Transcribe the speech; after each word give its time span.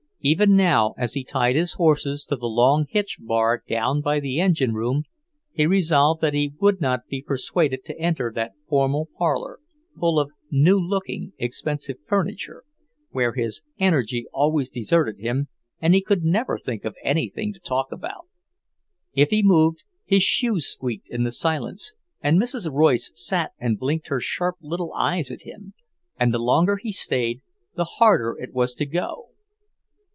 Even 0.23 0.55
now, 0.55 0.93
as 0.99 1.15
he 1.15 1.23
tied 1.23 1.55
his 1.55 1.73
horses 1.73 2.23
to 2.25 2.35
the 2.35 2.45
long 2.45 2.85
hitch 2.87 3.17
bar 3.19 3.63
down 3.67 4.01
by 4.01 4.19
the 4.19 4.39
engine 4.39 4.71
room, 4.71 5.01
he 5.51 5.65
resolved 5.65 6.21
that 6.21 6.35
he 6.35 6.53
would 6.59 6.79
not 6.79 7.07
be 7.07 7.23
persuaded 7.23 7.83
to 7.85 7.97
enter 7.99 8.31
that 8.35 8.51
formal 8.69 9.09
parlour, 9.17 9.59
full 9.99 10.19
of 10.19 10.29
new 10.51 10.77
looking, 10.79 11.33
expensive 11.39 11.97
furniture, 12.07 12.63
where 13.09 13.33
his 13.33 13.63
energy 13.79 14.27
always 14.31 14.69
deserted 14.69 15.17
him 15.17 15.47
and 15.79 15.95
he 15.95 16.03
could 16.03 16.23
never 16.23 16.55
think 16.55 16.85
of 16.85 16.95
anything 17.03 17.51
to 17.51 17.59
talk 17.59 17.91
about. 17.91 18.27
If 19.15 19.31
he 19.31 19.41
moved, 19.41 19.85
his 20.05 20.21
shoes 20.21 20.67
squeaked 20.67 21.09
in 21.09 21.23
the 21.23 21.31
silence, 21.31 21.95
and 22.21 22.39
Mrs. 22.39 22.71
Royce 22.71 23.11
sat 23.15 23.53
and 23.57 23.79
blinked 23.79 24.09
her 24.09 24.19
sharp 24.19 24.57
little 24.61 24.93
eyes 24.93 25.31
at 25.31 25.41
him, 25.41 25.73
and 26.19 26.31
the 26.31 26.37
longer 26.37 26.75
he 26.77 26.91
stayed, 26.91 27.41
the 27.75 27.85
harder 27.97 28.35
it 28.39 28.53
was 28.53 28.75
to 28.75 28.85
go. 28.85 29.29